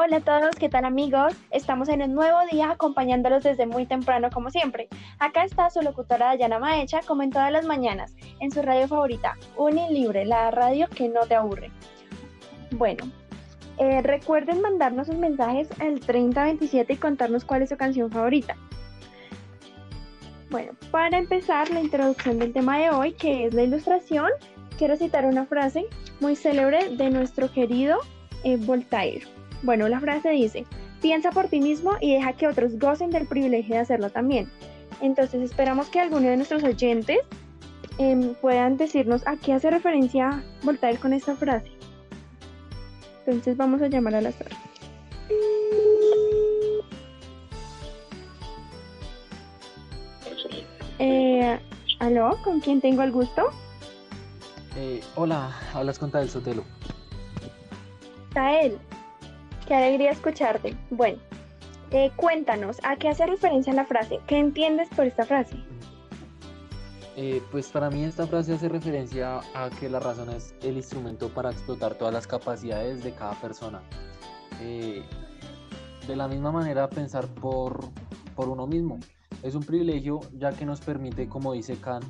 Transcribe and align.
Hola 0.00 0.18
a 0.18 0.20
todos, 0.20 0.54
¿qué 0.54 0.68
tal 0.68 0.84
amigos? 0.84 1.34
Estamos 1.50 1.88
en 1.88 2.02
un 2.02 2.14
nuevo 2.14 2.38
día 2.52 2.70
acompañándolos 2.70 3.42
desde 3.42 3.66
muy 3.66 3.84
temprano 3.84 4.30
como 4.32 4.48
siempre. 4.48 4.86
Acá 5.18 5.42
está 5.42 5.70
su 5.70 5.82
locutora 5.82 6.26
Dayana 6.26 6.60
Maecha 6.60 7.00
como 7.04 7.24
en 7.24 7.30
todas 7.30 7.50
las 7.50 7.66
mañanas, 7.66 8.14
en 8.38 8.52
su 8.52 8.62
radio 8.62 8.86
favorita, 8.86 9.36
Unilibre, 9.56 10.24
la 10.24 10.52
radio 10.52 10.86
que 10.88 11.08
no 11.08 11.26
te 11.26 11.34
aburre. 11.34 11.72
Bueno, 12.70 13.10
eh, 13.78 14.00
recuerden 14.02 14.60
mandarnos 14.60 15.08
sus 15.08 15.16
mensajes 15.16 15.68
al 15.80 15.98
3027 15.98 16.92
y 16.92 16.96
contarnos 16.96 17.44
cuál 17.44 17.62
es 17.62 17.70
su 17.70 17.76
canción 17.76 18.08
favorita. 18.08 18.56
Bueno, 20.48 20.74
para 20.92 21.18
empezar 21.18 21.70
la 21.70 21.80
introducción 21.80 22.38
del 22.38 22.52
tema 22.52 22.78
de 22.78 22.90
hoy, 22.90 23.14
que 23.14 23.46
es 23.46 23.52
la 23.52 23.64
ilustración, 23.64 24.30
quiero 24.78 24.94
citar 24.94 25.26
una 25.26 25.44
frase 25.44 25.86
muy 26.20 26.36
célebre 26.36 26.88
de 26.90 27.10
nuestro 27.10 27.50
querido 27.50 27.98
eh, 28.44 28.56
Voltaire. 28.58 29.37
Bueno, 29.62 29.88
la 29.88 30.00
frase 30.00 30.30
dice, 30.30 30.64
piensa 31.00 31.30
por 31.30 31.48
ti 31.48 31.60
mismo 31.60 31.96
y 32.00 32.14
deja 32.14 32.32
que 32.32 32.46
otros 32.46 32.78
gocen 32.78 33.10
del 33.10 33.26
privilegio 33.26 33.74
de 33.74 33.80
hacerlo 33.80 34.10
también. 34.10 34.48
Entonces 35.00 35.42
esperamos 35.42 35.88
que 35.88 36.00
alguno 36.00 36.28
de 36.28 36.36
nuestros 36.36 36.62
oyentes 36.64 37.18
em, 37.98 38.34
puedan 38.34 38.76
decirnos 38.76 39.26
a 39.26 39.36
qué 39.36 39.52
hace 39.52 39.70
referencia 39.70 40.42
Voltaire 40.62 40.98
con 40.98 41.12
esta 41.12 41.34
frase. 41.36 41.70
Entonces 43.26 43.56
vamos 43.56 43.82
a 43.82 43.88
llamar 43.88 44.14
a 44.14 44.20
la 44.20 44.32
sala. 44.32 44.56
Eh, 50.98 51.58
¿Aló? 52.00 52.36
¿Con 52.42 52.60
quién 52.60 52.80
tengo 52.80 53.02
el 53.02 53.12
gusto? 53.12 53.50
Eh, 54.76 55.00
hola, 55.14 55.52
hablas 55.74 55.98
con 55.98 56.10
Tael 56.10 56.28
Sotelo. 56.28 56.64
Tael, 58.32 58.78
qué 59.68 59.74
alegría 59.74 60.10
escucharte. 60.10 60.74
Bueno, 60.90 61.18
eh, 61.90 62.10
cuéntanos, 62.16 62.78
¿a 62.82 62.96
qué 62.96 63.10
hace 63.10 63.26
referencia 63.26 63.72
la 63.74 63.84
frase? 63.84 64.18
¿Qué 64.26 64.38
entiendes 64.38 64.88
por 64.88 65.04
esta 65.04 65.26
frase? 65.26 65.56
Eh, 67.16 67.42
pues 67.50 67.68
para 67.68 67.90
mí 67.90 68.02
esta 68.04 68.26
frase 68.26 68.54
hace 68.54 68.68
referencia 68.68 69.40
a 69.54 69.68
que 69.78 69.90
la 69.90 70.00
razón 70.00 70.30
es 70.30 70.54
el 70.62 70.76
instrumento 70.76 71.28
para 71.28 71.50
explotar 71.50 71.96
todas 71.96 72.14
las 72.14 72.26
capacidades 72.26 73.04
de 73.04 73.12
cada 73.12 73.34
persona. 73.34 73.82
de 74.58 76.16
la 76.16 76.26
misma 76.26 76.50
manera, 76.50 76.88
pensar 76.88 77.26
por, 77.26 77.80
por 78.34 78.48
uno 78.48 78.66
mismo. 78.66 78.98
Es 79.42 79.54
un 79.54 79.62
privilegio 79.62 80.20
ya 80.32 80.52
que 80.52 80.64
nos 80.64 80.80
permite, 80.80 81.28
como 81.28 81.52
dice 81.52 81.76
Kant, 81.78 82.06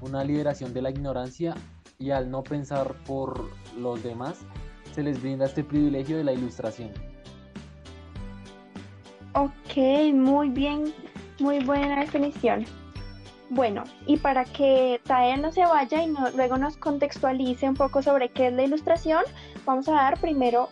una 0.00 0.24
liberación 0.24 0.72
de 0.72 0.80
la 0.80 0.88
ignorancia 0.88 1.54
y 1.98 2.10
al 2.10 2.30
no 2.30 2.42
pensar 2.42 2.94
por 3.04 3.50
los 3.76 4.02
demás, 4.02 4.38
se 4.92 5.02
les 5.02 5.20
brinda 5.20 5.46
este 5.46 5.64
privilegio 5.64 6.16
de 6.18 6.24
la 6.24 6.32
ilustración. 6.32 6.90
Ok, 9.34 9.76
muy 10.12 10.50
bien, 10.50 10.92
muy 11.40 11.64
buena 11.64 12.00
definición. 12.00 12.64
Bueno, 13.48 13.84
y 14.06 14.16
para 14.16 14.44
que 14.44 15.00
Tael 15.04 15.42
no 15.42 15.52
se 15.52 15.62
vaya 15.62 16.02
y 16.02 16.14
luego 16.34 16.56
nos 16.56 16.76
contextualice 16.76 17.68
un 17.68 17.74
poco 17.74 18.02
sobre 18.02 18.30
qué 18.30 18.48
es 18.48 18.52
la 18.54 18.62
ilustración, 18.62 19.22
vamos 19.66 19.88
a 19.88 19.92
dar 19.92 20.18
primero 20.20 20.68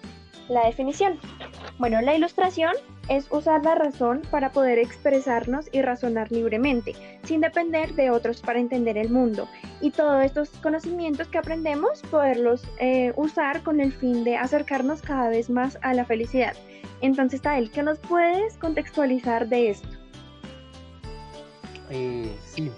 la 0.49 0.67
definición. 0.67 1.19
Bueno, 1.81 2.03
la 2.03 2.15
ilustración 2.15 2.75
es 3.09 3.27
usar 3.33 3.65
la 3.65 3.75
razón 3.75 4.21
para 4.31 4.53
poder 4.53 4.79
expresarnos 4.79 5.65
y 5.73 5.81
razonar 5.81 6.31
libremente, 6.31 6.95
sin 7.25 7.41
depender 7.41 7.95
de 7.95 8.11
otros 8.11 8.43
para 8.43 8.61
entender 8.61 8.99
el 8.99 9.09
mundo. 9.09 9.49
Y 9.81 9.91
todos 9.91 10.23
estos 10.23 10.51
conocimientos 10.63 11.29
que 11.29 11.39
aprendemos, 11.39 12.03
poderlos 12.11 12.65
eh, 12.81 13.15
usar 13.17 13.63
con 13.63 13.81
el 13.81 13.95
fin 13.95 14.25
de 14.25 14.37
acercarnos 14.37 15.01
cada 15.01 15.31
vez 15.31 15.49
más 15.49 15.79
a 15.81 15.95
la 15.95 16.05
felicidad. 16.05 16.53
Entonces, 17.01 17.41
Tael, 17.41 17.71
¿qué 17.71 17.83
nos 17.83 17.99
puedes 17.99 18.59
contextualizar 18.59 19.49
de 19.49 19.71
esto? 19.71 19.89
Eh, 21.89 22.31
sí, 22.45 22.71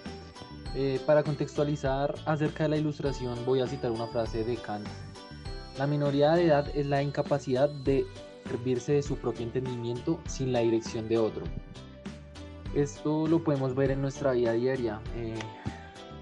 eh, 0.77 1.01
para 1.07 1.25
contextualizar 1.25 2.15
acerca 2.25 2.63
de 2.63 2.69
la 2.69 2.77
ilustración 2.77 3.37
voy 3.45 3.63
a 3.63 3.67
citar 3.67 3.91
una 3.91 4.07
frase 4.07 4.45
de 4.45 4.57
Kant. 4.59 4.87
La 5.77 5.89
minoría 5.89 6.35
de 6.35 6.47
edad 6.47 6.69
es 6.73 6.87
la 6.87 7.03
incapacidad 7.03 7.69
de 7.69 8.07
servirse 8.53 8.93
de 8.93 9.03
su 9.03 9.17
propio 9.17 9.47
entendimiento 9.47 10.21
sin 10.27 10.53
la 10.53 10.61
dirección 10.61 11.09
de 11.09 11.17
otro. 11.17 11.45
Esto 12.75 13.27
lo 13.27 13.43
podemos 13.43 13.75
ver 13.75 13.91
en 13.91 14.03
nuestra 14.03 14.33
vida 14.33 14.53
diaria. 14.53 15.01
Eh, 15.17 15.35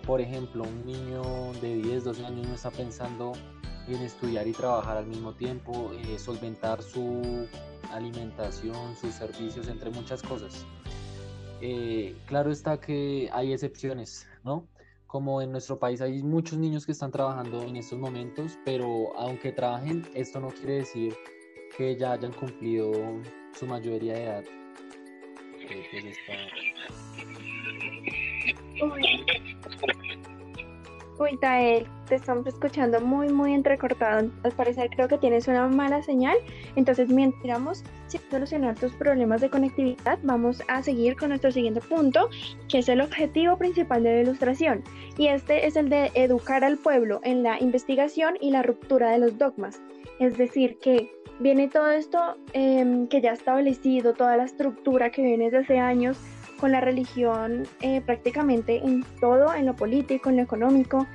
por 0.06 0.20
ejemplo, 0.20 0.62
un 0.62 0.86
niño 0.86 1.22
de 1.60 1.76
10, 1.76 2.04
12 2.04 2.24
años 2.24 2.46
no 2.46 2.54
está 2.54 2.70
pensando 2.70 3.32
en 3.88 3.96
estudiar 3.96 4.46
y 4.46 4.52
trabajar 4.52 4.96
al 4.96 5.06
mismo 5.06 5.34
tiempo, 5.34 5.90
eh, 5.92 6.18
solventar 6.18 6.82
su 6.82 7.48
alimentación, 7.92 8.94
sus 8.96 9.14
servicios, 9.14 9.66
entre 9.66 9.90
muchas 9.90 10.22
cosas. 10.22 10.64
Eh, 11.60 12.16
claro 12.26 12.52
está 12.52 12.80
que 12.80 13.28
hay 13.32 13.52
excepciones, 13.52 14.26
¿no? 14.44 14.66
Como 15.08 15.42
en 15.42 15.50
nuestro 15.50 15.80
país 15.80 16.00
hay 16.00 16.22
muchos 16.22 16.58
niños 16.58 16.86
que 16.86 16.92
están 16.92 17.10
trabajando 17.10 17.62
en 17.62 17.74
estos 17.74 17.98
momentos, 17.98 18.56
pero 18.64 19.16
aunque 19.18 19.50
trabajen, 19.50 20.06
esto 20.14 20.38
no 20.40 20.48
quiere 20.48 20.74
decir 20.74 21.14
que 21.76 21.96
ya 21.96 22.12
hayan 22.12 22.32
cumplido 22.32 22.92
su 23.52 23.66
mayoría 23.66 24.14
de 24.14 24.24
edad. 24.24 24.44
Uy, 31.20 31.36
Tael, 31.36 31.86
te 32.08 32.14
estamos 32.14 32.46
escuchando 32.46 32.98
muy, 32.98 33.28
muy 33.28 33.52
entrecortado. 33.52 34.30
Al 34.42 34.52
parecer 34.52 34.88
creo 34.88 35.06
que 35.06 35.18
tienes 35.18 35.48
una 35.48 35.68
mala 35.68 36.02
señal. 36.02 36.38
Entonces, 36.76 37.10
mientras 37.10 37.84
sin 38.06 38.20
solucionar 38.30 38.74
tus 38.76 38.92
problemas 38.94 39.42
de 39.42 39.50
conectividad, 39.50 40.18
vamos 40.22 40.62
a 40.66 40.82
seguir 40.82 41.16
con 41.16 41.28
nuestro 41.28 41.52
siguiente 41.52 41.82
punto, 41.82 42.30
que 42.68 42.78
es 42.78 42.88
el 42.88 43.02
objetivo 43.02 43.58
principal 43.58 44.02
de 44.02 44.14
la 44.14 44.22
ilustración. 44.22 44.82
Y 45.18 45.26
este 45.26 45.66
es 45.66 45.76
el 45.76 45.90
de 45.90 46.10
educar 46.14 46.64
al 46.64 46.78
pueblo 46.78 47.20
en 47.22 47.42
la 47.42 47.60
investigación 47.60 48.38
y 48.40 48.50
la 48.50 48.62
ruptura 48.62 49.10
de 49.10 49.18
los 49.18 49.36
dogmas. 49.36 49.78
Es 50.20 50.36
decir, 50.36 50.78
que 50.78 51.10
viene 51.40 51.68
todo 51.68 51.90
esto 51.90 52.36
em, 52.52 53.08
que 53.08 53.22
ya 53.22 53.30
ha 53.30 53.34
establecido, 53.34 54.12
toda 54.12 54.36
la 54.36 54.44
estructura 54.44 55.10
que 55.10 55.22
viene 55.22 55.46
desde 55.46 55.58
hace 55.58 55.78
años 55.78 56.18
con 56.60 56.72
la 56.72 56.82
religión 56.82 57.66
eh, 57.80 58.02
prácticamente 58.02 58.76
en 58.76 59.02
todo, 59.18 59.54
en 59.54 59.64
lo 59.64 59.74
político, 59.74 60.28
en 60.28 60.36
lo 60.36 60.42
económico. 60.42 61.06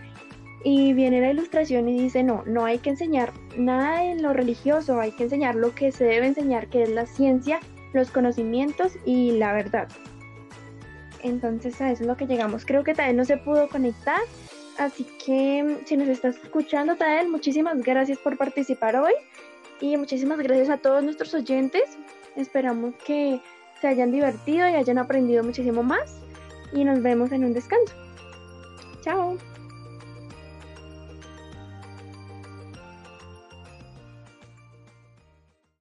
Y 0.63 0.93
viene 0.93 1.21
la 1.21 1.29
ilustración 1.29 1.87
y 1.87 1.99
dice, 1.99 2.23
no, 2.23 2.43
no 2.47 2.65
hay 2.65 2.79
que 2.79 2.89
enseñar 2.89 3.31
nada 3.55 4.03
en 4.03 4.23
lo 4.23 4.33
religioso, 4.33 4.99
hay 4.99 5.11
que 5.11 5.25
enseñar 5.25 5.53
lo 5.53 5.75
que 5.75 5.91
se 5.91 6.05
debe 6.05 6.25
enseñar, 6.25 6.67
que 6.67 6.81
es 6.81 6.89
la 6.89 7.05
ciencia, 7.05 7.59
los 7.93 8.09
conocimientos 8.09 8.93
y 9.05 9.33
la 9.33 9.53
verdad. 9.53 9.87
Entonces 11.21 11.79
a 11.79 11.91
eso 11.91 12.01
es 12.01 12.07
lo 12.07 12.17
que 12.17 12.25
llegamos. 12.25 12.65
Creo 12.65 12.83
que 12.83 12.95
también 12.95 13.17
no 13.17 13.25
se 13.25 13.37
pudo 13.37 13.69
conectar, 13.69 14.21
así 14.77 15.05
que 15.25 15.77
si 15.85 15.97
nos 15.97 16.07
estás 16.07 16.37
escuchando, 16.37 16.95
Tael, 16.95 17.29
muchísimas 17.29 17.81
gracias 17.81 18.17
por 18.17 18.37
participar 18.37 18.95
hoy 18.95 19.13
y 19.81 19.97
muchísimas 19.97 20.39
gracias 20.39 20.69
a 20.69 20.77
todos 20.77 21.03
nuestros 21.03 21.33
oyentes. 21.33 21.97
Esperamos 22.35 22.93
que 23.05 23.39
se 23.81 23.87
hayan 23.87 24.11
divertido 24.11 24.67
y 24.67 24.73
hayan 24.73 24.97
aprendido 24.97 25.43
muchísimo 25.43 25.83
más 25.83 26.17
y 26.73 26.83
nos 26.83 27.01
vemos 27.01 27.31
en 27.31 27.45
un 27.45 27.53
descanso. 27.53 27.93
Chao. 29.01 29.37